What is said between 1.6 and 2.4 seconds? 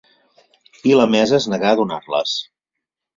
a donar-les.